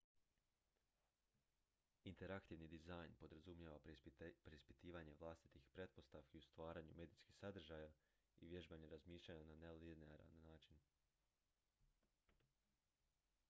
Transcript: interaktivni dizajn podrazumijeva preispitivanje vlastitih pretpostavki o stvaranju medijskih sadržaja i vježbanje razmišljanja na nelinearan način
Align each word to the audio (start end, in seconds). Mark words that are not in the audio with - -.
interaktivni 2.11 2.69
dizajn 2.71 3.13
podrazumijeva 3.23 3.81
preispitivanje 4.47 5.13
vlastitih 5.19 5.67
pretpostavki 5.75 6.41
o 6.45 6.47
stvaranju 6.47 6.97
medijskih 7.01 7.37
sadržaja 7.43 7.93
i 8.39 8.51
vježbanje 8.55 8.91
razmišljanja 8.97 9.45
na 9.53 9.59
nelinearan 9.67 10.35
način 10.49 10.83